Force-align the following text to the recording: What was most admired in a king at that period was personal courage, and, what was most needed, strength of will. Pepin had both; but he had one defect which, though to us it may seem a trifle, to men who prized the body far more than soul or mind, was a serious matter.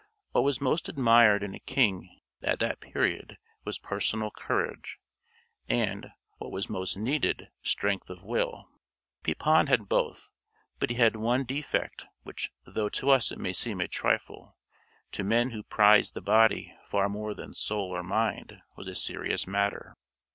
What 0.31 0.43
was 0.43 0.59
most 0.59 0.89
admired 0.89 1.43
in 1.43 1.53
a 1.53 1.59
king 1.59 2.21
at 2.41 2.57
that 2.57 2.79
period 2.79 3.37
was 3.65 3.77
personal 3.77 4.31
courage, 4.31 4.97
and, 5.69 6.09
what 6.39 6.51
was 6.51 6.67
most 6.67 6.97
needed, 6.97 7.49
strength 7.61 8.09
of 8.09 8.23
will. 8.23 8.67
Pepin 9.21 9.67
had 9.67 9.87
both; 9.87 10.31
but 10.79 10.89
he 10.89 10.95
had 10.95 11.15
one 11.15 11.43
defect 11.43 12.07
which, 12.23 12.51
though 12.63 12.89
to 12.89 13.11
us 13.11 13.31
it 13.31 13.37
may 13.37 13.53
seem 13.53 13.79
a 13.79 13.87
trifle, 13.87 14.57
to 15.11 15.23
men 15.23 15.51
who 15.51 15.61
prized 15.61 16.15
the 16.15 16.21
body 16.21 16.73
far 16.83 17.07
more 17.07 17.35
than 17.35 17.53
soul 17.53 17.95
or 17.95 18.01
mind, 18.01 18.59
was 18.75 18.87
a 18.87 18.95
serious 18.95 19.45
matter. 19.45 19.95